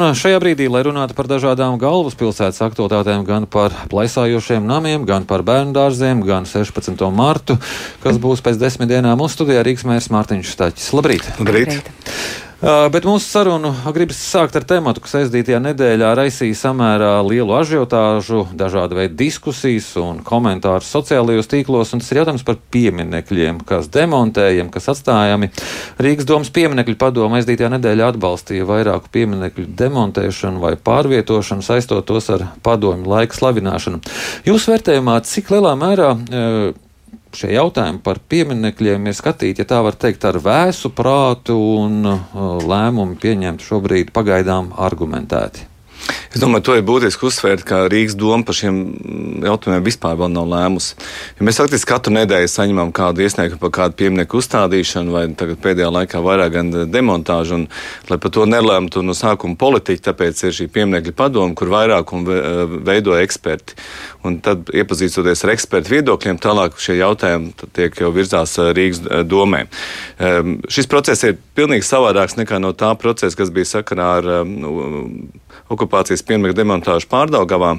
Šajā 0.00 0.38
brīdī, 0.40 0.64
lai 0.72 0.80
runātu 0.86 1.12
par 1.12 1.28
dažādām 1.28 1.74
galvaspilsētas 1.80 2.62
aktualitātēm, 2.64 3.20
gan 3.28 3.44
par 3.50 3.74
plaisājošiem 3.92 4.64
namiem, 4.64 5.04
gan 5.04 5.26
par 5.28 5.44
bērnu 5.44 5.76
dārziem, 5.76 6.22
gan 6.24 6.48
16. 6.48 7.04
martu, 7.12 7.58
kas 8.00 8.16
būs 8.22 8.40
pēc 8.44 8.56
desmit 8.62 8.88
dienām 8.88 9.20
mūsu 9.20 9.42
studijā 9.42 9.64
Rīgas 9.66 9.84
mērs 9.90 10.08
Mārtiņš 10.14 10.54
Staķis. 10.56 10.92
Labrīt! 10.96 11.28
Labrīt. 11.36 11.76
Labrīt. 11.76 12.48
Bet 12.60 13.06
mūsu 13.08 13.24
sarunu 13.24 13.70
gribas 13.96 14.18
sākt 14.20 14.58
ar 14.58 14.66
tematu, 14.68 15.00
kas 15.00 15.14
aizdītajā 15.22 15.62
nedēļā 15.64 16.10
raisīja 16.18 16.58
samērā 16.60 17.12
lielu 17.24 17.54
ažiotāžu, 17.56 18.42
dažādu 18.52 18.98
veidu 18.98 19.16
diskusijas 19.16 19.86
un 19.96 20.18
komentārus 20.26 20.90
sociālajos 20.92 21.48
tīklos, 21.48 21.94
tas 21.94 22.10
ir 22.12 22.20
jautājums 22.20 22.44
par 22.44 22.58
pieminekļiem, 22.76 23.62
kas 23.64 23.88
demontējam, 23.94 24.68
kas 24.74 24.90
atstājami. 24.92 25.48
Rīgas 26.04 26.28
domas 26.28 26.52
pieminekļu 26.52 26.98
padoma 27.00 27.40
aizdītajā 27.40 27.72
nedēļā 27.78 28.10
atbalstīja 28.12 28.68
vairāku 28.68 29.08
pieminekļu 29.16 29.64
demontēšanu 29.80 30.60
vai 30.60 30.74
pārvietošanu, 30.76 31.64
saistot 31.64 32.04
tos 32.12 32.28
ar 32.36 32.44
padomju 32.60 33.08
laika 33.08 33.40
slavināšanu. 33.40 34.04
Jūsu 34.44 34.74
vērtējumā, 34.74 35.16
cik 35.32 35.48
lielā 35.56 35.72
mērā 35.80 36.12
uh, 36.12 36.70
šie 37.36 37.52
jautājumi 37.54 38.02
par 38.04 38.20
pieminekļiem 38.30 39.06
ir 39.06 39.16
skatīti, 39.16 39.62
ja 39.62 39.68
tā 39.72 39.80
var 39.86 39.98
teikt, 40.00 40.24
ar 40.26 40.40
vēsu 40.42 40.92
prātu 40.96 41.56
un 41.80 42.06
uh, 42.06 42.38
lēmumu 42.66 43.18
pieņemt 43.20 43.64
šobrīd 43.66 44.14
pagaidām 44.16 44.72
argumentēti. 44.78 45.66
Es 46.30 46.38
domāju, 46.38 46.62
to 46.62 46.74
ir 46.78 46.84
būtiski 46.86 47.24
uzsvērt, 47.26 47.64
ka 47.66 47.88
Rīgas 47.90 48.14
doma 48.14 48.44
par 48.46 48.54
šiem 48.54 48.76
jautājumiem 49.42 49.82
vispār 49.82 50.14
vēl 50.14 50.28
nav 50.30 50.46
lēmusi. 50.46 50.92
Ja 51.40 51.46
mēs 51.48 51.58
faktiski 51.58 51.90
katru 51.90 52.12
nedēļu 52.14 52.50
saņemam 52.52 52.92
kādu 52.94 53.24
iesniegumu 53.24 53.58
par 53.64 53.72
kādu 53.74 53.98
pieminieku 53.98 54.38
uzstādīšanu, 54.38 55.10
vai 55.10 55.24
pēdējā 55.34 55.88
laikā 55.90 56.20
vairāk 56.22 56.52
gan 56.54 56.70
demontāžu, 56.86 57.58
un 57.58 57.64
lai 58.06 58.20
par 58.22 58.30
to 58.36 58.46
nelēmtu 58.46 59.02
no 59.02 59.16
sākuma 59.18 59.58
politiķi, 59.58 60.04
tāpēc 60.06 60.44
ir 60.46 60.54
šī 60.60 60.68
pieminiekļa 60.76 61.16
padoma, 61.18 61.56
kur 61.58 61.74
vairākumu 61.74 62.38
veido 62.86 63.18
eksperti. 63.18 63.74
Un 64.22 64.38
tad, 64.44 64.70
iepazīstoties 64.70 65.42
ar 65.42 65.54
ekspertu 65.56 65.96
viedokļiem, 65.96 66.38
tālāk 66.38 66.78
šie 66.78 67.00
jautājumi 67.00 67.70
tiek 67.74 67.98
jau 68.04 68.14
virzās 68.14 68.54
Rīgas 68.76 69.02
domē. 69.26 69.64
Um, 70.20 70.58
šis 70.70 70.86
process 70.92 71.26
ir 71.26 71.40
pilnīgi 71.58 71.88
savādāks 71.88 72.38
nekā 72.38 72.62
no 72.62 72.70
tā 72.76 72.92
procesa, 73.00 73.34
kas 73.40 73.50
bija 73.50 73.72
sakarā 73.80 74.10
ar 74.20 74.34
um, 74.44 75.30
okupācijas 75.70 76.19
pieminiektu 76.26 76.62
demontāžu 76.62 77.08
pārdaugavā 77.10 77.78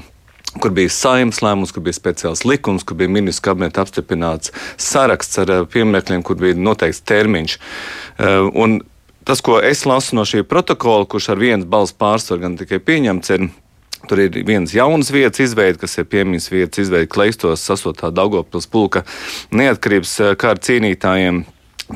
kur 0.59 0.73
bija 0.75 0.91
saimnes 0.91 1.39
lēmums, 1.43 1.71
kur 1.71 1.83
bija 1.85 1.95
speciāls 1.95 2.43
likums, 2.43 2.83
kur 2.83 2.97
bija 2.99 3.11
ministrs 3.11 3.43
kabineta 3.45 3.85
apstiprināts 3.85 4.51
saraksts 4.81 5.39
ar 5.39 5.53
pieminekļiem, 5.71 6.23
kur 6.27 6.39
bija 6.41 6.57
noteikts 6.59 7.05
termiņš. 7.07 7.57
Un 8.59 8.81
tas, 9.27 9.39
ko 9.45 9.61
es 9.63 9.85
lasu 9.87 10.17
no 10.17 10.27
šī 10.27 10.43
protokola, 10.43 11.07
kurš 11.07 11.31
ar 11.31 11.39
vienas 11.39 11.69
balss 11.71 11.95
pārsvaru 11.95 12.43
gan 12.43 12.59
tikai 12.59 12.81
pieņemts, 12.83 13.35
ir 13.37 13.51
Tur 14.09 14.17
ir 14.17 14.33
viens 14.47 14.71
jauns 14.73 15.11
vietas 15.13 15.43
izveide, 15.43 15.77
kas 15.77 15.93
ir 16.01 16.07
piemiņas 16.09 16.47
vietas 16.49 16.81
izveide 16.81 17.09
Kleistos, 17.11 17.61
sasotā 17.61 18.09
Daugopils 18.09 18.65
pulka 18.65 19.03
neatkarības 19.53 20.15
kara 20.41 20.57
cīnītājiem. 20.57 21.43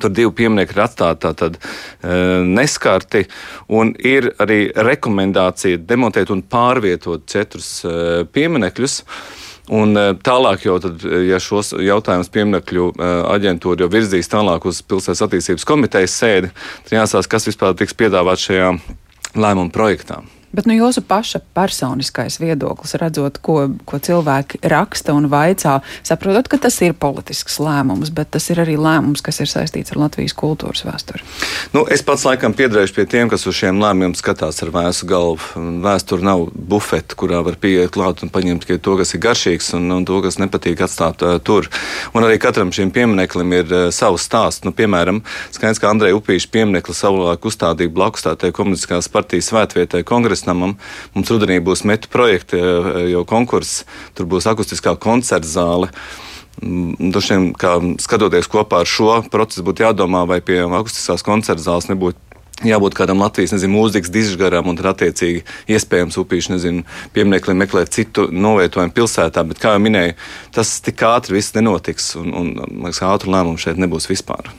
Tur 0.01 0.13
divi 0.13 0.31
pieminiekti 0.35 0.75
ir 0.75 0.83
atstāti 0.85 1.23
tātad, 1.25 1.57
e, 1.57 2.19
neskarti, 2.45 3.25
un 3.73 3.93
ir 3.99 4.31
arī 4.41 4.59
rekomendācija 4.75 5.81
demontēt 5.87 6.33
un 6.33 6.43
pārvietot 6.43 7.25
četrus 7.31 7.69
e, 7.85 8.23
pieminekļus. 8.35 8.99
Un 9.75 9.97
e, 9.97 10.05
tālāk, 10.25 10.67
jau 10.67 10.77
tad, 10.83 11.01
ja 11.25 11.41
šos 11.41 11.73
jautājumus 11.81 12.31
pieminekļu 12.33 12.91
aģentūra 13.33 13.85
jau 13.85 13.91
virzīs 13.93 14.29
tālāk 14.31 14.67
uz 14.69 14.83
pilsētas 14.85 15.25
attīstības 15.25 15.67
komitejas 15.67 16.19
sēdi, 16.21 16.53
tad 16.85 16.99
jāsās, 16.99 17.29
kas 17.31 17.49
vispār 17.49 17.77
tiks 17.79 17.97
piedāvāts 17.97 18.49
šajā 18.49 18.71
lēmuma 19.35 19.73
projektā. 19.73 20.21
Bet 20.55 20.69
nu, 20.69 20.75
jūsu 20.77 21.03
paša 21.03 21.41
personiskais 21.55 22.37
viedoklis, 22.39 22.95
redzot, 23.01 23.41
ko, 23.43 23.57
ko 23.83 23.99
cilvēki 23.99 24.61
raksta 24.71 25.11
un 25.15 25.27
vaicā, 25.31 25.81
saprotat, 26.05 26.47
ka 26.47 26.59
tas 26.63 26.77
ir 26.85 26.93
politisks 26.95 27.57
lēmums, 27.59 28.11
bet 28.15 28.31
tas 28.31 28.47
ir 28.53 28.61
arī 28.63 28.77
lēmums, 28.79 29.23
kas 29.25 29.41
ir 29.43 29.51
saistīts 29.51 29.91
ar 29.91 29.99
Latvijas 30.05 30.35
kultūras 30.37 30.85
vēsturi. 30.87 31.25
Nu, 31.75 31.83
es 31.91 32.05
pats 32.07 32.23
laikam 32.27 32.55
piederēšu 32.55 32.95
pie 32.95 33.07
tiem, 33.11 33.31
kas 33.31 33.43
uz 33.49 33.57
šiem 33.57 33.81
lēmumiem 33.83 34.15
skatās 34.15 34.61
ar 34.63 34.71
vēsu 34.75 35.09
galvu. 35.09 35.65
Vēsture 35.83 36.23
nav 36.23 36.45
bufete, 36.55 37.17
kurā 37.19 37.41
var 37.43 37.59
pieiet 37.59 37.91
klāt 37.95 38.23
un 38.23 38.31
paņemt 38.31 38.69
to, 38.79 38.95
kas 39.01 39.11
ir 39.11 39.23
garšīgs 39.27 39.73
un, 39.75 39.89
un 39.91 40.07
to, 40.07 40.21
kas 40.23 40.39
nepatīk 40.39 40.85
atstāt 40.87 41.25
uh, 41.25 41.35
tur. 41.43 41.67
Un 42.15 42.23
arī 42.23 42.39
katram 42.39 42.71
šim 42.75 42.93
piemineklim 42.95 43.51
ir 43.59 43.67
uh, 43.67 43.83
savs 43.91 44.23
stāsts. 44.29 44.63
Nu, 44.63 44.71
piemēram, 44.75 45.19
skaidrs, 45.51 45.83
ka 45.83 45.91
Andrei 45.91 46.15
Upīša 46.15 46.51
piemineklis 46.53 47.03
savulaik 47.03 47.43
uzstādīja 47.43 47.91
blakus 47.91 48.23
tā 48.23 48.53
komunistiskās 48.55 49.11
partijas 49.11 49.51
svētvietai 49.51 50.05
kongresā 50.07 50.44
namam. 50.49 50.75
Mums 51.15 51.31
rudenī 51.33 51.59
būs 51.63 51.85
metu 51.87 52.11
projekti, 52.11 52.59
eh, 52.59 53.11
jau 53.13 53.25
konkurss, 53.25 53.83
tur 54.15 54.25
būs 54.25 54.49
akustiskā 54.51 54.97
koncerta 54.99 55.47
zāle. 55.47 55.91
Mm, 56.61 57.11
Dažiem, 57.11 57.49
kā 57.53 57.77
skatoties 57.99 58.47
kopā 58.47 58.79
ar 58.83 58.87
šo 58.87 59.29
procesu, 59.29 59.63
būtu 59.63 59.83
jādomā, 59.83 60.25
vai 60.27 60.39
pie 60.39 60.61
akustiskās 60.63 61.23
koncerta 61.23 61.61
zāles 61.61 61.89
nebūtu 61.91 62.15
jābūt 62.63 62.95
kādam 62.95 63.19
Latvijas 63.19 63.51
nezinu, 63.51 63.75
mūzikas 63.75 64.11
dižgaram, 64.13 64.69
un 64.71 64.79
attiecīgi 64.79 65.43
iespējams 65.75 66.17
upīši 66.21 66.53
nezinu, 66.53 66.85
piemineklim 67.15 67.59
meklēt 67.59 67.91
citu 67.95 68.29
novietojumu 68.31 68.95
pilsētā. 68.95 69.43
Bet, 69.49 69.59
kā 69.59 69.75
jau 69.75 69.81
minēju, 69.83 70.15
tas 70.55 70.77
tik 70.85 71.03
ātri 71.03 71.35
viss 71.35 71.55
nenotiks, 71.57 72.13
un, 72.21 72.31
un 72.31 72.53
man 72.61 72.87
liekas, 72.87 73.03
ātru 73.03 73.35
lēmumu 73.35 73.59
šeit 73.61 73.81
nebūs 73.81 74.07
vispār. 74.11 74.53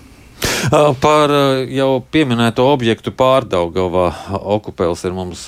Par 1.00 1.30
jau 1.70 1.90
pieminēto 2.10 2.64
objektu 2.72 3.12
pārdaugavā 3.14 4.06
okupēls 4.56 5.04
ir 5.06 5.14
mums 5.14 5.44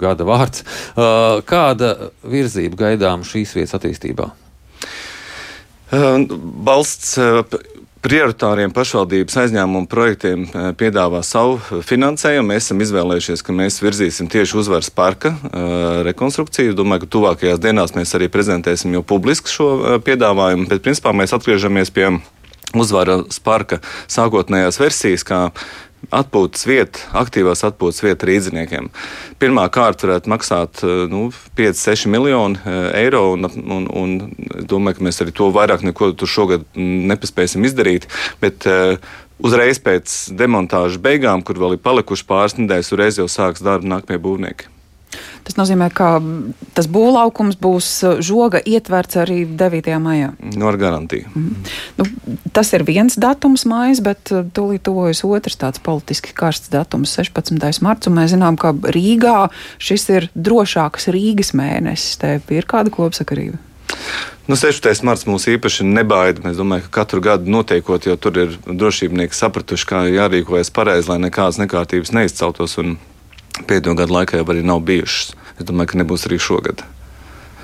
gada 0.00 0.24
vārds. 0.28 0.64
Kāda 1.48 1.92
virzība 2.24 2.86
gaidām 2.86 3.26
šīs 3.26 3.52
vietas 3.58 3.76
attīstībā? 3.76 4.30
Valsts 5.92 7.18
prioritāriem 8.02 8.72
pašvaldības 8.74 9.36
aizņēmumu 9.44 9.86
projektiem 9.90 10.46
piedāvā 10.80 11.20
savu 11.26 11.82
finansējumu. 11.86 12.48
Mēs 12.50 12.66
esam 12.66 12.80
izvēlējušies, 12.82 13.44
ka 13.46 13.54
mēs 13.54 13.78
virzīsim 13.84 14.30
tieši 14.32 14.58
uzvaras 14.58 14.90
parka 14.90 15.36
rekonstrukciju. 16.08 16.74
Domāju, 16.78 17.04
ka 17.04 17.12
tuvākajās 17.14 17.62
dienās 17.62 17.94
mēs 17.94 18.16
arī 18.18 18.26
prezentēsim 18.32 18.96
jau 18.96 19.04
publiski 19.06 19.52
šo 19.52 20.00
piedāvājumu, 20.02 20.66
bet 20.72 20.82
principā 20.82 21.14
mēs 21.14 21.36
atgriežamies 21.36 21.94
pie 21.94 22.08
uzvaras 22.78 23.40
parka 23.44 23.80
sākotnējās 24.10 24.80
versijas, 24.80 25.24
kā 25.26 25.48
atpūtas 26.10 26.66
vieta, 26.66 27.02
aktīvās 27.14 27.62
atpūtas 27.66 28.02
vieta 28.02 28.26
rīdziniekiem. 28.26 28.88
Pirmā 29.42 29.68
kārta 29.72 30.08
varētu 30.08 30.32
maksāt 30.32 30.82
eh, 30.82 31.04
nu, 31.12 31.28
5-6 31.58 32.10
miljoni 32.10 32.58
eh, 32.64 32.88
eiro, 33.04 33.28
un, 33.36 33.46
un, 33.46 33.86
un 33.86 34.16
domāju, 34.68 34.98
ka 34.98 35.08
mēs 35.08 35.22
arī 35.22 35.34
to 35.38 35.52
vairāk 35.54 35.84
neko 35.86 36.12
tur 36.18 36.30
šogad 36.30 36.66
nepaspēsim 36.76 37.68
izdarīt. 37.68 38.08
Bet, 38.42 38.66
uh, 38.70 38.96
Uzreiz 39.42 39.80
pēc 39.82 40.12
demontāžas 40.38 41.00
beigām, 41.02 41.40
kur 41.42 41.58
vēl 41.58 41.74
ir 41.74 41.80
palikuši 41.82 42.26
pāris 42.28 42.54
nedēļas, 42.60 42.92
uzreiz 42.94 43.16
jau 43.18 43.26
sāks 43.26 43.64
darbu 43.66 43.90
nākamie 43.90 44.20
būvnieki. 44.22 44.68
Tas 45.42 45.56
nozīmē, 45.58 45.88
ka 45.92 46.14
tas 46.76 46.88
būvlaukums 46.90 47.58
būs 47.62 47.88
uh, 48.06 48.20
žoga 48.24 48.60
ietverts 48.62 49.18
arī 49.20 49.42
9. 49.46 49.90
maijā. 50.02 50.30
No 50.56 50.70
ar 50.70 50.78
garantiju. 50.80 51.32
Mm. 51.34 51.72
Nu, 51.98 52.06
tas 52.54 52.72
ir 52.76 52.86
viens 52.88 53.18
datums 53.20 53.66
mājas, 53.68 54.02
bet 54.04 54.32
uh, 54.32 54.44
tūlīt 54.46 54.86
tuvojas 54.86 55.24
otrs 55.26 55.58
tāds 55.60 55.82
politiski 55.82 56.34
karsts 56.36 56.72
datums- 56.72 57.12
16. 57.18 57.82
marts. 57.82 58.08
Mēs 58.12 58.36
zinām, 58.36 58.56
ka 58.56 58.72
Rīgā 58.72 59.50
šis 59.82 60.08
ir 60.14 60.30
drošāks 60.36 61.10
Rīgas 61.12 61.52
mēnesis. 61.58 62.18
Te 62.22 62.38
ir 62.54 62.68
kāda 62.68 62.92
kopsakarība. 62.94 63.58
Nu, 64.50 64.56
16. 64.58 65.04
marts 65.06 65.22
mūs 65.28 65.46
īpaši 65.52 65.84
nebaida. 65.86 66.42
Es 66.50 66.58
domāju, 66.58 66.88
ka 66.88 67.02
katru 67.02 67.22
gadu 67.22 67.50
notiekot, 67.50 68.08
jo 68.08 68.16
tur 68.18 68.40
ir 68.42 68.56
drošībnieki 68.66 69.36
sapratuši, 69.38 69.86
kā 69.86 70.02
jārīkojas 70.10 70.72
pareizi, 70.74 71.10
lai 71.12 71.20
nekādas 71.22 71.60
nekārtības 71.62 72.10
neizceltos. 72.16 72.74
Un 72.82 72.96
pēdējo 73.68 73.96
gadu 73.98 74.16
laikā 74.18 74.40
jau 74.40 74.48
arī 74.52 74.64
nav 74.66 74.82
bijušas. 74.88 75.32
Es 75.58 75.68
domāju, 75.68 75.92
ka 75.92 76.02
nebūs 76.02 76.26
arī 76.28 76.40
šogad. 76.42 76.84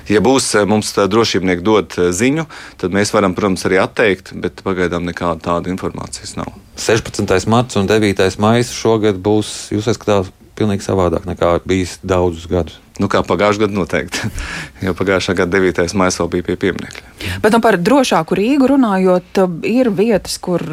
Ja 0.09 0.23
būs 0.25 0.47
eh, 0.57 0.65
mums 0.65 0.89
drošībnieki 0.97 1.65
dot 1.65 1.95
eh, 1.99 2.09
ziņu, 2.15 2.47
tad 2.81 2.95
mēs 2.95 3.13
varam, 3.13 3.35
protams, 3.37 3.65
arī 3.69 3.77
atteikt, 3.83 4.33
bet 4.41 4.63
pagaidām 4.65 5.05
nekāda 5.05 5.43
tāda 5.51 5.69
informācijas 5.69 6.33
nav. 6.39 6.49
16. 6.81 7.29
marts 7.51 7.77
un 7.77 7.89
9. 7.89 8.25
maija 8.41 8.65
šogad 8.65 9.21
būs, 9.21 9.69
jūs 9.75 9.91
skatāt, 9.93 10.31
pilnīgi 10.57 10.83
savādāk 10.83 11.29
nekā 11.29 11.53
bijis 11.67 11.99
daudzus 12.03 12.49
gadus. 12.49 12.79
Nu, 12.99 13.07
kā 13.11 13.21
pagājušajā 13.23 13.65
gadā 13.65 13.77
noteikti. 13.79 14.31
Jo 14.85 14.93
pagājušā 14.95 15.33
gada 15.35 15.59
9. 15.59 15.91
maija 15.99 16.13
vēl 16.15 16.29
bija 16.31 16.45
pie 16.47 16.55
pieminiekļa. 16.59 17.09
Bet 17.43 17.55
nu, 17.55 17.59
par 17.63 17.75
drošāku 17.79 18.37
Rīgu 18.39 18.69
runājot, 18.71 19.41
ir 19.67 19.89
vietas, 19.91 20.37
kur, 20.39 20.63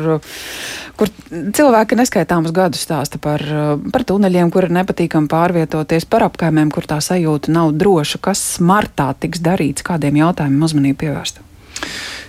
kur 0.95 1.11
cilvēki 1.27 1.99
neskaitāmus 1.99 2.55
gadus 2.55 2.85
stāsta 2.87 3.19
par, 3.23 3.43
par 3.91 4.07
tuneļiem, 4.07 4.53
kur 4.55 4.69
ir 4.69 4.77
nepatīkami 4.79 5.31
pārvietoties, 5.33 6.07
par 6.11 6.29
apkaimēm, 6.29 6.71
kur 6.75 6.87
tā 6.87 7.01
sajūta 7.03 7.51
nav 7.55 7.75
droša. 7.75 8.23
Kas 8.29 8.45
martā 8.63 9.11
tiks 9.19 9.43
darīts, 9.43 9.87
kādiem 9.87 10.23
jautājumiem 10.23 10.71
uzmanību 10.71 11.03
pievērst? 11.03 11.46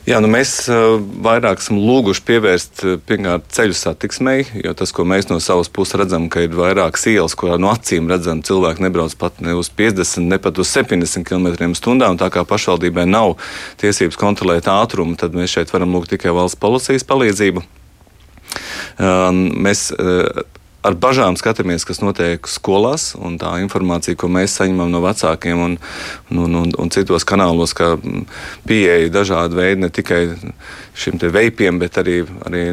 Jā, 0.07 0.21
nu 0.23 0.29
mēs 0.31 0.51
vairāk 1.19 1.59
esam 1.59 1.81
lūguši 1.83 2.21
pievērst 2.29 2.83
pirmkārt 3.09 3.49
ceļu 3.51 3.75
satiksmei, 3.75 4.45
jo 4.63 4.71
tas, 4.79 4.93
ko 4.95 5.03
mēs 5.03 5.27
no 5.27 5.41
savas 5.43 5.67
puses 5.67 5.97
redzam, 5.99 6.29
ka 6.31 6.45
ir 6.45 6.55
vairākas 6.55 7.03
ielas, 7.11 7.35
kurā 7.35 7.57
no 7.59 7.73
acīm 7.73 8.07
redzam, 8.07 8.39
cilvēki 8.39 8.85
nebrauc 8.85 9.17
pat 9.19 9.41
ne 9.43 9.57
uz 9.59 9.67
50, 9.67 10.23
ne 10.31 10.39
pat 10.39 10.63
uz 10.63 10.71
70 10.71 11.27
km/h. 11.27 12.13
Tā 12.23 12.29
kā 12.31 12.45
pašvaldībai 12.47 13.03
nav 13.03 13.35
tiesības 13.83 14.15
kontrolēt 14.21 14.71
ātrumu, 14.71 15.19
tad 15.19 15.35
mēs 15.35 15.57
šeit 15.57 15.75
varam 15.75 15.91
lūgt 15.97 16.15
tikai 16.15 16.31
valsts 16.31 16.61
policijas 16.61 17.03
palīdzību. 17.11 17.67
Mēs 19.67 19.89
ar 20.85 20.95
bažām 20.95 21.35
skatāmies, 21.39 21.85
kas 21.87 21.99
notiek 22.03 22.47
skolās, 22.49 23.11
un 23.17 23.37
tā 23.41 23.55
informācija, 23.63 24.17
ko 24.19 24.29
mēs 24.31 24.57
saņemam 24.59 24.91
no 24.93 25.01
vecākiem 25.03 25.63
un, 25.63 25.77
un, 26.31 26.59
un, 26.61 26.73
un 26.77 26.93
citos 26.93 27.25
kanālos, 27.27 27.73
ka 27.77 27.95
pieeja 28.67 29.09
dažādi 29.13 29.57
veidi 29.57 29.83
ne 29.83 29.89
tikai 29.93 30.21
šim 30.97 31.19
veipiem, 31.33 31.79
bet 31.81 31.99
arī, 32.01 32.21
arī 32.47 32.63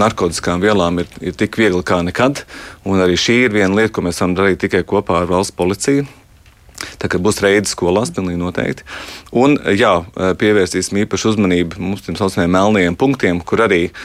narkotikām 0.00 0.64
vielām 0.64 1.02
ir, 1.02 1.12
ir 1.20 1.36
tik 1.38 1.58
viegli 1.60 1.84
kā 1.86 2.02
nekad. 2.04 2.44
Un 2.88 3.04
arī 3.04 3.16
šī 3.20 3.44
ir 3.46 3.54
viena 3.54 3.74
lieta, 3.76 3.94
ko 3.94 4.04
mēs 4.06 4.20
varam 4.22 4.36
darīt 4.38 4.64
tikai 4.64 4.82
kopā 4.88 5.22
ar 5.22 5.30
valsts 5.30 5.56
policiju. 5.56 6.08
Tā 7.02 7.10
kā 7.10 7.20
būs 7.22 7.42
reizes 7.44 7.74
skolās, 7.76 8.12
pilnīgi 8.14 8.40
noteikti. 8.40 8.86
Un, 9.32 9.58
jā, 9.76 10.00
pievērsīsim 10.16 11.04
īpašu 11.04 11.34
uzmanību 11.34 11.80
mums 11.82 12.04
tiem 12.06 12.18
saucamajiem 12.18 12.52
melniem 12.52 12.98
punktiem, 12.98 13.40
kur 13.46 13.64
arī 13.64 13.86
uh, 13.88 14.02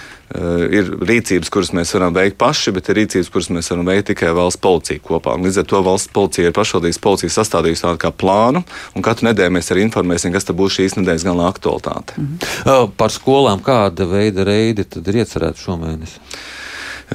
ir 0.72 0.90
rīcības, 1.08 1.52
kuras 1.54 1.72
mēs 1.76 1.94
varam 1.96 2.16
veikt 2.16 2.38
paši, 2.42 2.74
bet 2.76 2.90
ir 2.92 3.00
rīcības, 3.02 3.32
kuras 3.32 3.50
mēs 3.54 3.72
varam 3.72 3.88
veikt 3.88 4.10
tikai 4.12 4.34
valsts 4.36 4.62
policija 4.64 5.04
kopā. 5.04 5.38
Un 5.38 5.48
līdz 5.48 5.62
ar 5.64 5.70
to 5.72 5.82
valsts 5.86 6.12
policija 6.14 6.50
ir 6.50 6.56
pašvaldības 6.58 7.02
policija 7.04 7.36
sastādījusi 7.38 7.86
tādu 7.86 8.02
kā 8.04 8.12
plānu, 8.12 8.64
un 8.96 9.06
katru 9.06 9.30
nedēļu 9.30 9.56
mēs 9.56 9.72
arī 9.72 9.88
informēsim, 9.88 10.36
kas 10.36 10.50
būs 10.52 10.80
šīs 10.80 10.98
nedēļas 11.00 11.28
galvenā 11.28 11.50
aktualitāte. 11.54 12.18
-hmm. 12.18 12.94
Par 12.98 13.12
skolām 13.12 13.64
kāda 13.64 14.08
veida 14.10 14.44
reidi 14.48 14.84
tad 14.84 15.08
ir 15.08 15.24
iecerēta 15.24 15.64
šomēnes? 15.64 16.20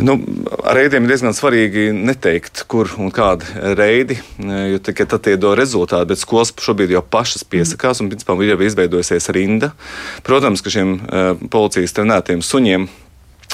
Nu, 0.01 0.15
reidiem 0.73 1.05
ir 1.05 1.13
diezgan 1.13 1.35
svarīgi 1.37 1.91
neteikt, 1.93 2.63
kur 2.71 2.89
un 2.97 3.11
kādi 3.13 3.45
reidi, 3.77 4.17
jo 4.41 4.79
tikai 4.81 5.05
tad 5.11 5.27
tie 5.27 5.35
dod 5.37 5.59
rezultātu. 5.61 6.09
Bet 6.09 6.21
skolas 6.23 6.55
šobrīd 6.65 6.95
jau 6.95 7.03
pašas 7.05 7.45
piesakās, 7.45 8.01
un 8.01 8.09
principā 8.09 8.39
ir 8.41 8.55
jau 8.55 8.63
izveidojusies 8.65 9.29
rinda. 9.37 9.75
Protams, 10.25 10.65
ka 10.65 10.73
šiem 10.73 10.97
uh, 10.97 11.45
policijas 11.53 11.93
trenētiem 11.99 12.41
suņiem 12.41 12.89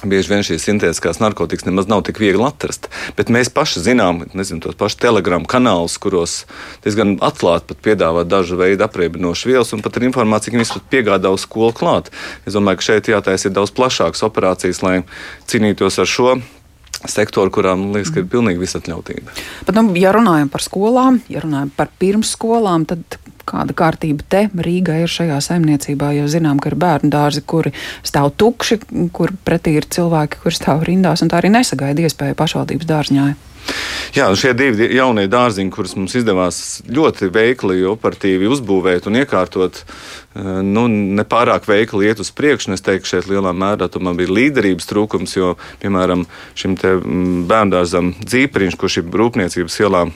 Bieži 0.06 0.30
vien 0.30 0.44
šīs 0.46 0.62
sintētiskās 0.62 1.18
narkotikas 1.18 1.66
nemaz 1.66 1.88
nav 1.90 2.04
tik 2.06 2.20
viegli 2.22 2.44
atrast. 2.46 2.86
Bet 3.18 3.32
mēs 3.34 3.50
paši 3.50 3.82
zinām, 3.82 4.20
nezinu, 4.30 4.60
tos 4.62 4.76
pašus 4.78 5.00
telegramu 5.02 5.48
kanālus, 5.50 5.96
kuros 5.98 6.44
diezgan 6.84 7.16
atklāti 7.24 7.74
piedāvā 7.74 8.22
dažu 8.22 8.60
veidu 8.60 8.86
apriebinošu 8.86 9.50
vielas, 9.50 9.72
un 9.74 9.82
pat 9.82 9.98
ar 9.98 10.06
informāciju, 10.06 10.54
ka 10.54 10.60
viņas 10.60 10.74
pat 10.76 10.86
piegādā 10.92 11.32
uz 11.34 11.42
skolu 11.48 11.74
klāt. 11.74 12.12
Es 12.46 12.54
domāju, 12.54 12.78
ka 12.78 12.88
šeit 12.92 13.10
jātaisa 13.10 13.50
daudz 13.50 13.74
plašākas 13.74 14.22
operācijas, 14.28 14.84
lai 14.86 15.00
cīnītos 15.50 15.98
ar 15.98 16.10
šo 16.10 16.36
sektoru, 17.06 17.50
kurām 17.54 17.88
liekas, 17.94 18.10
ka 18.14 18.22
ir 18.22 18.30
pilnīgi 18.30 18.62
visatļautība. 18.62 19.34
Bet, 19.66 19.74
nu, 19.76 19.94
ja 19.98 20.14
runājam 20.14 20.50
par 20.50 20.62
skolām, 20.64 21.20
ja 21.30 21.42
runājam 21.44 21.70
par 21.74 21.90
pirmsskolām, 21.98 22.86
tad 22.90 23.18
kāda 23.48 23.76
kārtība 23.76 24.26
te 24.28 24.44
Rīgā 24.68 25.00
ir 25.02 25.12
šajā 25.12 25.40
saimniecībā, 25.48 26.12
jo 26.18 26.28
zinām, 26.30 26.60
ka 26.62 26.72
ir 26.72 26.78
bērnu 26.80 27.12
dārzi, 27.12 27.44
kuri 27.48 27.74
stāv 28.06 28.34
tukši, 28.40 28.80
kur 29.16 29.34
pretī 29.44 29.78
ir 29.80 29.88
cilvēki, 29.88 30.44
kuri 30.44 30.60
stāv 30.60 30.86
rindās, 30.88 31.24
un 31.24 31.32
tā 31.32 31.40
arī 31.40 31.52
nesagaida 31.54 32.06
iespēju 32.08 32.38
pašvaldības 32.38 32.88
dārzņā. 32.88 33.28
Jā, 34.16 34.28
šie 34.38 34.54
divi 34.56 34.88
jaunie 34.96 35.26
dārziņi, 35.30 35.72
kurus 35.72 35.94
mums 35.98 36.14
izdevās 36.16 36.80
ļoti 36.88 37.28
veikli, 37.32 37.82
operatīvi 37.90 38.48
uzbūvēt 38.48 39.08
un 39.10 39.18
iekārtot, 39.20 39.82
eh, 39.82 40.48
nu, 40.64 40.86
nepārāk 40.88 41.68
veikli 41.68 42.08
iet 42.08 42.22
uz 42.24 42.30
priekšu. 42.32 42.72
Es 42.76 42.84
teiktu, 42.84 43.12
šeit 43.12 43.28
lielā 43.28 43.52
mērā 43.52 43.90
bija 44.16 44.34
līderības 44.38 44.88
trūkums, 44.88 45.36
jo, 45.36 45.56
piemēram, 45.82 46.24
šim 46.54 46.78
mm, 46.78 47.44
bērndārzam 47.50 48.14
dzīpriņš, 48.24 48.80
kurš 48.80 49.02
ir 49.02 49.20
rūpniecības 49.20 49.80
ielā 49.84 50.08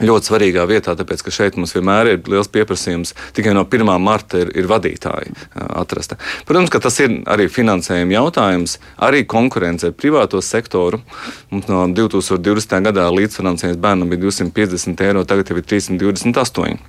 ļoti 0.00 0.30
svarīgā 0.30 0.64
vietā, 0.70 0.94
tāpēc 0.96 1.24
ka 1.26 1.34
šeit 1.34 1.58
mums 1.60 1.74
vienmēr 1.76 2.12
ir 2.14 2.30
liels 2.30 2.50
pieprasījums. 2.52 3.14
Tikai 3.36 3.54
no 3.56 3.64
1. 3.66 3.92
marta 4.02 4.40
ir, 4.42 4.52
ir 4.56 4.70
vadītāji 4.70 5.34
atrasta. 5.54 6.18
Protams, 6.48 6.72
ka 6.72 6.80
tas 6.82 6.98
ir 7.04 7.18
arī 7.30 7.48
finansējuma 7.52 8.16
jautājums, 8.16 8.78
arī 9.02 9.24
konkurence 9.28 9.90
ar 9.90 9.96
privāto 9.96 10.40
sektoru. 10.44 11.02
Mums 11.50 11.68
no 11.70 11.84
2020. 11.90 12.78
gadā 12.88 13.10
līdzfinansējums 13.12 13.82
bērnam 13.82 14.12
bija 14.12 14.24
250 14.28 15.06
eiro, 15.08 15.26
tagad 15.28 15.52
jau 15.52 15.60
ir 15.60 15.68
328. 15.68 16.80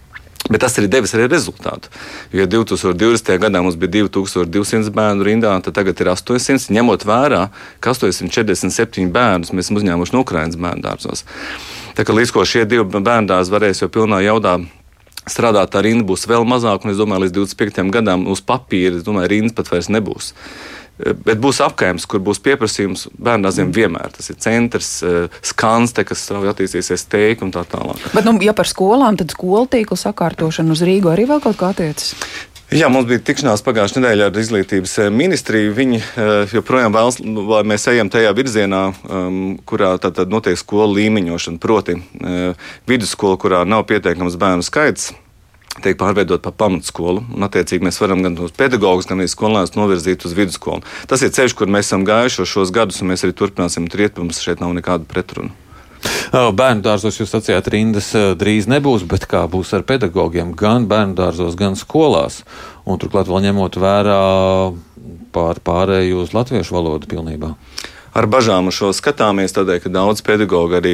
Bet 0.52 0.60
tas 0.60 0.76
arī 0.76 0.90
devis 0.92 1.14
arī 1.16 1.30
rezultātu. 1.32 1.88
Jo 2.36 2.44
2020. 2.52 3.30
gadā 3.40 3.62
mums 3.64 3.78
bija 3.80 4.04
2200 4.04 4.92
bērnu 4.92 5.24
rindā, 5.24 5.54
tad 5.64 5.78
tagad 5.78 6.02
ir 6.04 6.12
800. 6.12 6.68
Ņemot 6.76 7.06
vērā, 7.08 7.46
ka 7.80 7.94
847 7.96 9.08
bērnus 9.14 9.54
mēs 9.56 9.70
esam 9.70 9.80
uzņēmuši 9.80 10.16
no 10.16 10.24
Ukraiņas 10.26 10.60
bērnu 10.60 10.84
dārzos. 10.84 11.24
Tā 11.94 12.06
kā 12.06 12.16
līdz 12.16 12.32
ko 12.34 12.46
šie 12.48 12.64
divi 12.70 12.86
bērndāzi 12.90 13.54
varēs 13.54 13.84
jau 13.84 13.90
pilnā 13.94 14.24
jaudā 14.26 14.58
strādāt, 15.30 15.72
tā 15.74 15.84
rinda 15.86 16.06
būs 16.08 16.26
vēl 16.30 16.46
mazāka. 16.48 16.88
Un 16.88 16.94
es 16.94 17.00
domāju, 17.00 17.28
līdz 17.28 17.36
25 17.38 17.92
gadam 17.94 18.26
uz 18.32 18.42
papīra, 18.44 18.98
es 18.98 19.06
domāju, 19.06 19.32
rindas 19.36 19.58
pat 19.58 19.70
vairs 19.72 19.92
nebūs. 19.94 20.34
Bet 20.94 21.40
būs 21.42 21.58
apgājums, 21.66 22.06
kur 22.06 22.22
būs 22.22 22.38
pieprasījums 22.46 23.08
bērniem 23.18 23.72
vienmēr. 23.74 24.12
Tas 24.14 24.30
ir 24.30 24.38
centrs, 24.38 24.92
eh, 25.02 25.26
skans, 25.42 25.94
te, 25.94 26.06
kas 26.06 26.22
strauji 26.22 26.52
attīstīsies, 26.52 27.08
teikti 27.10 27.48
un 27.48 27.52
tā 27.52 27.66
tālāk. 27.66 27.98
Bet, 28.14 28.26
nu, 28.26 28.38
ja 28.46 28.54
par 28.54 28.70
skolām, 28.70 29.18
tad 29.18 29.34
skolu 29.34 29.66
tīkla 29.74 29.98
sakārtošana 29.98 30.72
uz 30.72 30.84
Rīgu 30.86 31.10
arī 31.10 31.26
vēl 31.30 31.42
kaut 31.42 31.58
kā 31.58 31.74
attiecas? 31.74 32.14
Jā, 32.74 32.88
mums 32.90 33.06
bija 33.06 33.22
tikšanās 33.22 33.62
pagājušajā 33.62 34.02
nedēļā 34.02 34.28
ar 34.32 34.38
izglītības 34.42 34.94
eh, 35.04 35.10
ministriju. 35.14 35.76
Viņi 35.78 36.00
uh, 36.00 36.54
joprojām 36.58 36.96
vēlas, 36.96 37.20
lai 37.22 37.60
mēs 37.70 37.86
ejam 37.92 38.10
tajā 38.10 38.32
virzienā, 38.34 38.80
um, 39.06 39.36
kurā 39.70 39.92
tātad 40.02 40.34
notiek 40.34 40.58
skolu 40.58 40.98
līmeņošana. 40.98 41.62
Proti, 41.62 42.00
uh, 42.00 42.72
vidusskola, 42.90 43.38
kurā 43.38 43.62
nav 43.70 43.86
pietiekams 43.92 44.40
bērnu 44.42 44.66
skaits, 44.66 45.12
tiek 45.86 46.00
pārveidot 46.02 46.42
par 46.42 46.56
pamatskolu. 46.64 47.22
Un, 47.36 47.46
attiecīgi, 47.46 47.86
mēs 47.86 48.02
varam 48.02 48.26
gan 48.26 48.40
uz 48.42 48.56
pedagogus, 48.58 49.06
gan 49.10 49.22
arī 49.22 49.30
skolēnus 49.30 49.78
novirzīt 49.78 50.26
uz 50.26 50.34
vidusskolu. 50.38 50.82
Tas 51.12 51.22
ir 51.22 51.34
ceļš, 51.36 51.54
kur 51.60 51.70
mēs 51.70 51.92
esam 51.92 52.08
gājuši 52.10 52.50
šos 52.56 52.74
gadus, 52.74 53.04
un 53.06 53.14
mēs 53.14 53.28
arī 53.28 53.38
turpināsim 53.38 53.86
triet. 53.86 54.18
Mums 54.18 54.42
šeit 54.42 54.66
nav 54.66 54.74
nekāda 54.74 55.06
pretruna. 55.10 55.54
Bērnu 56.60 56.82
dārzos 56.86 57.20
jūs 57.22 57.34
sacījāt, 57.34 57.70
rindas 57.74 58.12
drīz 58.40 58.70
nebūs, 58.72 59.06
bet 59.10 59.28
kā 59.30 59.46
būs 59.52 59.74
ar 59.78 59.86
pedagogiem 59.88 60.56
gan 60.58 60.88
bērnu 60.90 61.18
dārzos, 61.20 61.58
gan 61.60 61.78
skolās? 61.80 62.42
Un 62.90 63.02
turklāt 63.02 63.30
vēl 63.30 63.46
ņemot 63.50 63.78
vērā 63.80 64.22
pār, 65.34 65.62
pārēju 65.64 66.24
uz 66.26 66.34
latviešu 66.36 66.80
valodu 66.80 67.10
pilnībā 67.12 67.54
ar 68.14 68.28
bažām 68.30 68.70
uz 68.70 68.78
šo 68.78 68.92
skatāmies, 68.94 69.56
tādēļ, 69.56 69.80
ka 69.84 69.92
daudz 69.94 70.22
pedagoģi 70.26 70.78
arī 70.80 70.94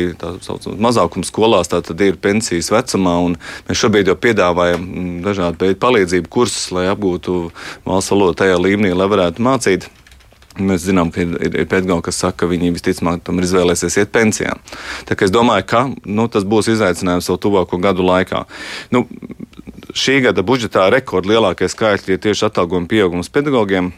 mazākuma 0.79 1.27
skolās 1.27 1.71
ir 1.73 2.19
pensijas 2.21 2.71
vecumā, 2.71 3.17
un 3.27 3.35
mēs 3.67 3.81
šobrīd 3.83 4.11
jau 4.11 4.15
piedāvājam 4.15 4.85
mm, 4.85 5.15
dažādu 5.27 5.65
veidu 5.65 5.79
palīdzību 5.83 6.31
kursus, 6.31 6.69
lai 6.75 6.87
apgūtu 6.91 7.49
valsts 7.87 8.15
valodu 8.15 8.39
tajā 8.43 8.59
līmenī, 8.59 8.95
lai 8.95 9.09
varētu 9.11 9.43
mācīt. 9.43 9.89
Mēs 10.59 10.83
zinām, 10.87 11.11
ka 11.15 11.23
ir, 11.23 11.35
ir, 11.39 11.55
ir 11.63 11.67
pedagoģi, 11.71 12.03
kas 12.09 12.19
saka, 12.23 12.43
ka 12.43 12.49
viņi 12.51 12.73
visticamāk 12.75 13.23
tomēr 13.23 13.47
izvēlēsies 13.47 13.99
iet 14.01 14.11
pensijā. 14.15 14.57
Tā 15.07 15.15
kā 15.15 15.27
es 15.27 15.33
domāju, 15.33 15.65
ka 15.69 15.85
nu, 16.03 16.27
tas 16.31 16.47
būs 16.47 16.71
izaicinājums 16.75 17.29
vēl 17.31 17.39
tuvāko 17.45 17.79
gadu 17.81 18.05
laikā. 18.07 18.43
Nu, 18.93 19.05
šī 19.95 20.19
gada 20.27 20.43
budžetā 20.45 20.89
rekordlielākie 20.93 21.69
skaitļi 21.71 22.17
ir 22.17 22.23
tieši 22.27 22.49
atalgojuma 22.49 22.91
pieaugums 22.91 23.31
pedagogiem. 23.33 23.93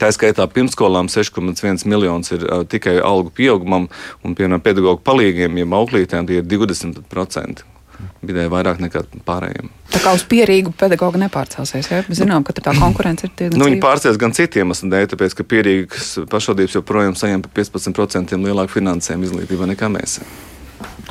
Tā 0.00 0.08
skaitā 0.14 0.46
pirmsskolām 0.50 1.10
6,1 1.12 1.84
miljonus 1.88 2.32
ir 2.34 2.46
uh, 2.48 2.64
tikai 2.66 2.96
algu 3.04 3.30
pieaugumam, 3.34 3.86
un 4.24 4.34
piemēram 4.34 4.64
pedagoģu 4.64 5.04
palīgiem, 5.06 5.60
ja 5.60 5.70
auklītēm, 5.80 6.26
tie 6.28 6.40
ir 6.40 6.50
20% 6.50 7.73
vidēji 8.22 8.50
vairāk 8.52 8.80
nekā 8.82 9.04
pārējiem. 9.26 9.70
Tā 9.94 10.00
kā 10.02 10.14
uz 10.16 10.24
pierīgu 10.28 10.72
pedagogu 10.78 11.20
nepārcelsies, 11.22 11.90
ja? 11.90 12.02
Mēs 12.08 12.20
zinām, 12.22 12.44
ka 12.46 12.56
tā 12.56 12.74
konkurence 12.78 13.28
ir 13.28 13.34
diezgan. 13.36 13.60
Nu, 13.60 13.68
viņi 13.68 13.80
pārcēs 13.82 14.18
gan 14.20 14.34
citiem 14.34 14.64
iemesliem 14.64 14.94
dēļ, 14.94 15.06
tāpēc, 15.12 15.36
ka 15.38 15.46
pierīgas 15.46 16.16
pašvaldības 16.32 16.80
joprojām 16.80 17.14
saņem 17.18 17.44
par 17.44 17.54
15% 17.60 18.40
lielāku 18.40 18.78
finansējumu 18.78 19.28
izglītībā 19.28 19.70
nekā 19.74 19.92
mēs. 19.92 20.18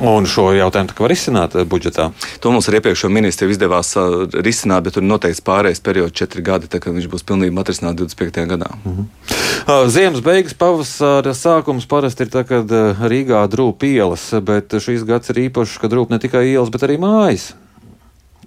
Un 0.02 0.26
šo 0.26 0.48
jautājumu 0.54 0.96
var 0.98 1.14
izsināt 1.14 1.54
eh, 1.54 1.66
budžetā? 1.70 2.08
To 2.42 2.50
mums 2.50 2.68
ar 2.68 2.78
iepriekšējo 2.80 3.12
ministru 3.14 3.48
izdevās 3.52 3.94
uh, 3.98 4.24
risināt, 4.42 4.84
bet 4.86 4.96
tur 4.96 5.04
ir 5.04 5.10
noteikts 5.10 5.42
pārējais 5.46 5.82
periods, 5.86 6.16
četri 6.18 6.42
gadi, 6.46 6.70
tā 6.70 6.82
kā 6.82 6.92
viņš 6.94 7.06
būs 7.12 7.26
pilnībā 7.28 7.62
atrisināts 7.62 8.00
25. 8.02 8.46
gadā. 8.50 8.72
Uh 8.82 8.98
-huh. 8.98 9.33
Uh, 9.66 9.88
Ziemas 9.94 10.22
beigas, 10.24 10.54
pavasara 10.58 11.34
sākums 11.36 11.88
parasti 11.90 12.26
ir 12.26 12.32
tad, 12.32 12.48
kad 12.48 12.70
uh, 12.72 13.04
Rīgā 13.10 13.42
drūp 13.50 13.84
ielas, 13.88 14.28
bet 14.44 14.72
šīs 14.72 15.04
gads 15.08 15.32
ir 15.34 15.46
īpašs, 15.48 15.76
kad 15.82 15.92
drūp 15.92 16.12
ne 16.12 16.20
tikai 16.22 16.46
ielas, 16.52 16.72
bet 16.72 16.86
arī 16.86 16.98
mājas. 17.02 17.52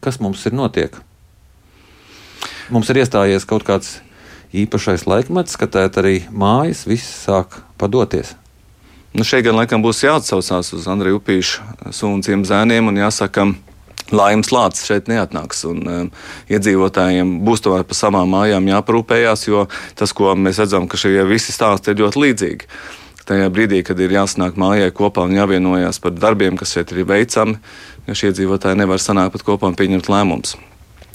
Kas 0.04 0.22
mums 0.24 0.46
ir 0.46 0.56
notiek? 0.58 0.98
Mums 2.74 2.90
ir 2.92 3.02
iestājies 3.04 3.48
kaut 3.48 3.64
kāds 3.68 3.98
īpašais 4.56 5.08
laikmets, 5.08 5.56
ka 5.60 5.70
tā 5.72 5.88
arī 5.88 6.22
mājas 6.32 6.86
viss 6.88 7.24
sāk 7.26 7.62
padoties. 7.80 8.36
Nu, 9.18 9.24
šeit 9.26 9.46
gan 9.48 9.56
laikam 9.58 9.82
būs 9.82 10.04
jāatsaucās 10.04 10.74
uz 10.76 10.88
Andreju 10.92 11.18
Upīšu 11.22 11.94
sūnciem 11.96 12.44
zēniem 12.46 12.92
un 12.92 13.00
jāsaka, 13.00 13.48
Laimes 14.16 14.52
lācis 14.54 14.88
šeit 14.88 15.10
neatnāks. 15.12 15.64
Un, 15.70 15.82
um, 15.88 16.12
iedzīvotājiem 16.52 17.38
būs 17.48 17.66
tomēr 17.66 17.84
par 17.88 18.00
savām 18.00 18.32
mājām 18.32 18.70
jāparūpējās, 18.72 19.48
jo 19.50 19.66
tas, 20.00 20.14
ko 20.16 20.36
mēs 20.36 20.62
redzam, 20.64 20.88
ka 20.88 21.00
šie 21.00 21.26
visi 21.28 21.56
stāsti 21.56 21.94
ir 21.94 22.02
ļoti 22.04 22.24
līdzīgi. 22.24 22.72
Tajā 23.28 23.50
brīdī, 23.52 23.82
kad 23.84 24.00
ir 24.00 24.14
jāsanāk 24.16 24.56
mājai 24.56 24.94
kopā 24.96 25.26
un 25.28 25.36
jāvienojas 25.36 26.00
par 26.00 26.16
darbiem, 26.16 26.56
kas 26.56 26.72
šeit 26.78 26.94
ir 26.96 27.04
veicami, 27.10 27.58
ja 28.08 28.16
šie 28.16 28.32
iedzīvotāji 28.32 28.80
nevar 28.80 29.04
sanākt 29.04 29.36
pat 29.36 29.44
kopā 29.50 29.68
un 29.68 29.76
pieņemt 29.76 30.08
lēmumus. 30.08 30.56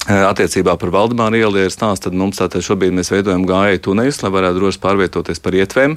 Attiecībā 0.02 0.72
par 0.82 0.90
Valdemāru 0.90 1.38
ielu 1.38 1.60
ir 1.62 1.70
stāsts, 1.70 2.02
tad 2.02 2.16
mums 2.18 2.40
tātad 2.40 2.64
šobrīd 2.66 2.90
mēs 2.96 3.12
veidojam 3.12 3.44
gājēju 3.46 3.82
tuneļus, 3.86 4.16
lai 4.24 4.30
varētu 4.34 4.58
droši 4.58 4.80
pārvietoties 4.82 5.38
par 5.38 5.54
ietvēm. 5.54 5.94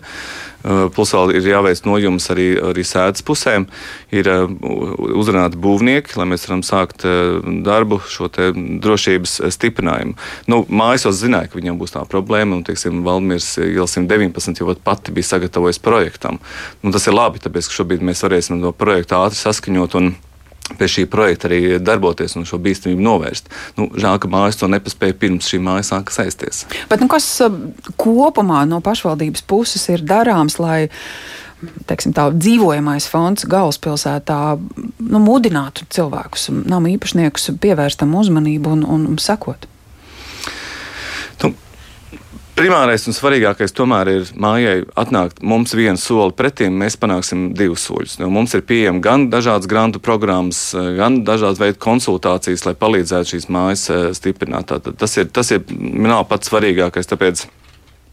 Plus 0.93 1.13
vēl 1.15 1.33
ir 1.39 1.47
jāveic 1.49 1.81
nojums 1.89 2.29
arī, 2.29 2.45
arī 2.69 2.83
sēdes 2.85 3.25
pusēm. 3.25 3.65
Ir 4.13 4.29
uzrunāti 4.29 5.57
būvnieki, 5.61 6.19
lai 6.19 6.27
mēs 6.29 6.45
varam 6.45 6.61
sākt 6.65 7.01
darbu 7.65 7.97
šo 8.05 8.29
drošības 8.29 9.39
stiprinājumu. 9.57 10.13
Nu, 10.53 10.61
mājas 10.69 11.09
zināja, 11.17 11.49
ka 11.49 11.57
viņam 11.57 11.81
būs 11.81 11.97
tā 11.97 12.05
problēma, 12.09 12.59
un, 12.59 12.63
teiksim, 12.67 13.01
Valdemirs 13.05 13.55
iela 13.63 13.89
119 13.89 14.61
jau 14.61 14.77
pati 14.85 15.17
bija 15.17 15.31
sagatavojis 15.33 15.81
projektam. 15.81 16.37
Nu, 16.85 16.93
tas 16.93 17.09
ir 17.09 17.17
labi, 17.17 17.41
tāpēc, 17.41 17.71
ka 17.71 17.81
šobrīd 17.81 18.05
mēs 18.05 18.21
varēsim 18.27 18.61
to 18.61 18.73
projektu 18.77 19.17
ātri 19.17 19.41
saskaņot 19.41 19.97
un 19.97 20.13
pie 20.79 20.89
šī 20.89 21.05
projekta 21.11 21.49
arī 21.49 21.77
darboties 21.83 22.35
un 22.39 22.47
šo 22.47 22.59
bīstamību 22.63 23.03
novērst. 23.05 23.49
Nu, 23.77 23.87
žēl, 23.93 24.17
ka 24.21 24.29
mājas 24.31 24.59
to 24.59 24.69
nepaspēja 24.71 25.17
pirms 25.21 25.49
šī 25.51 25.61
māja 25.63 25.85
sāka 25.91 26.15
saisties. 26.15 26.65
Bet, 26.89 27.03
nu, 27.03 27.09
kas 27.11 27.27
uh, 27.45 27.53
kopumā 28.01 28.63
no 28.69 28.81
pašvaldības 28.85 29.45
puses 29.45 29.85
ir 29.93 30.05
darāms, 30.05 30.57
lai 30.61 30.87
teiksim, 31.89 32.13
tā, 32.15 32.27
dzīvojamais 32.33 33.07
fonds 33.09 33.45
galvaspilsētā 33.49 34.39
nu, 34.57 35.21
mudinātu 35.23 35.85
cilvēkus, 35.93 36.49
nama 36.65 36.91
īpašniekus 36.93 37.53
pievērst 37.61 38.01
tam 38.01 38.17
uzmanību 38.19 38.75
un, 38.75 38.83
un, 38.97 39.07
un 39.13 39.21
sekot? 39.21 39.69
Primārais 42.55 43.03
un 43.03 43.11
svarīgākais 43.11 43.73
tomēr 43.75 44.07
ir 44.13 44.29
mājai 44.39 44.85
atnākt 44.95 45.41
mums 45.43 45.73
vienu 45.75 45.99
soli 45.99 46.31
pretī, 46.39 46.69
mēs 46.71 46.95
panāksim 46.95 47.49
divus 47.51 47.83
soļus. 47.83 48.13
Jo 48.21 48.29
mums 48.31 48.55
ir 48.55 48.63
pieejama 48.63 49.03
gan 49.03 49.25
dažādas 49.27 49.67
grantu 49.67 49.99
programmas, 49.99 50.69
gan 50.71 51.19
dažādas 51.27 51.59
veidu 51.59 51.81
konsultācijas, 51.83 52.63
lai 52.63 52.77
palīdzētu 52.79 53.33
šīs 53.33 53.49
mājas 53.51 53.83
eh, 53.91 54.07
stiprināt. 54.15 54.69
Tātad 54.71 54.95
tas 55.03 55.17
ir, 55.19 55.27
tas 55.35 55.51
ir 55.51 55.67
nav 55.67 56.29
pats 56.31 56.47
svarīgākais. 56.47 57.11
Tāpēc 57.11 57.43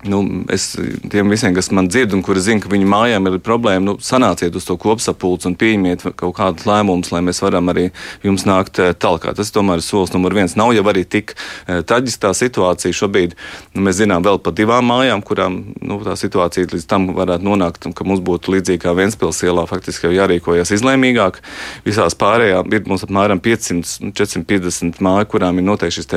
nu, 0.04 0.44
es 0.50 0.72
tiem 1.10 1.30
visiem, 1.30 1.54
kas 1.54 1.70
man 1.70 1.88
dzird 1.88 2.14
un 2.16 2.22
kuri 2.26 2.42
zina, 2.42 2.62
ka 2.62 2.70
viņu 2.72 2.88
mājām 2.90 3.28
ir 3.30 3.38
problēma, 3.44 3.84
nu, 3.86 3.94
sanāciet 4.02 4.54
uz 4.58 4.66
to 4.66 4.76
kopsapulci 4.80 5.48
un 5.50 5.56
pieņemiet 5.58 6.04
kaut 6.18 6.34
kādus 6.38 6.66
lēmumus, 6.66 7.12
lai 7.14 7.22
mēs 7.22 7.42
varam 7.44 7.70
arī 7.70 7.88
jums 8.26 8.46
nākt 8.48 8.80
eh, 8.82 8.92
tālāk. 8.98 9.28
Tas 9.38 9.52
tomēr 9.54 9.78
ir 9.78 9.86
solis 9.86 10.14
numur 10.14 10.34
viens. 10.34 10.56
Nav 10.58 10.72
jau 10.74 10.84
arī 10.90 11.04
tik 11.06 11.34
eh, 11.36 11.82
traģiskā 11.86 12.32
situācija 12.34 12.98
šobrīd. 12.98 13.36
Nu, 13.76 13.84
mēs 13.86 14.00
zinām 14.00 14.24
vēl 14.26 14.40
par 14.42 14.56
divām 14.58 14.88
mājām, 14.90 15.22
kurām 15.26 15.60
nu, 15.78 16.00
tā 16.06 16.16
situācija 16.18 16.72
līdz 16.72 16.88
tam 16.90 17.10
varētu 17.16 17.46
nonākt, 17.46 17.86
ka 17.94 18.08
mums 18.08 18.24
būtu 18.24 18.56
līdzīgi 18.56 18.82
kā 18.82 18.96
Ventspils 18.98 19.42
ielā, 19.46 19.66
faktiski 19.70 20.08
jau 20.08 20.14
jārīkojas 20.16 20.74
izlēmīgāk. 20.78 21.38
Visās 21.86 22.18
pārējām 22.18 22.74
ir 22.74 22.84
mums 22.90 23.06
apmēram 23.06 23.42
500, 23.42 24.12
450 24.18 25.02
māju, 25.04 25.30
kurām 25.36 25.62
ir 25.62 25.68
noteikti 25.68 26.00
šis 26.00 26.10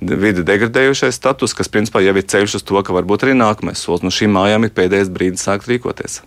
vidi 0.00 0.44
degradējušais 0.46 1.16
status, 1.18 1.54
kas 1.56 1.70
principā 1.72 2.02
jau 2.04 2.14
ir 2.16 2.26
ceļš 2.28 2.58
uz 2.58 2.66
to, 2.66 2.80
ka 2.84 2.94
varbūt 2.96 3.27
arī 3.28 3.38
nākamais 3.38 3.84
solis. 3.84 4.04
No 4.06 4.12
šīm 4.14 4.34
mājām 4.34 4.66
ir 4.66 4.74
pēdējais 4.76 5.12
brīdis 5.12 5.46
sākt 5.46 5.68
rīkoties. 5.70 6.22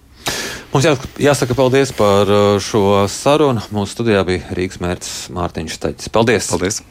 Mums 0.71 0.85
jā, 0.87 0.93
jāsaka 1.19 1.57
paldies 1.57 1.91
par 1.97 2.29
uh, 2.31 2.55
šo 2.63 3.03
sarunu. 3.11 3.63
Mūsu 3.75 3.97
studijā 3.97 4.21
bija 4.27 4.55
Rīgas 4.55 4.79
mērķis 4.83 5.15
Mārtiņš 5.35 5.77
Steķis. 5.79 6.11
Paldies! 6.13 6.51
paldies. 6.53 6.81